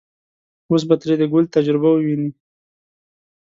[0.69, 2.29] اوس به ترې د ګل تجربه وويني.